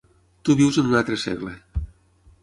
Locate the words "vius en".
0.61-0.87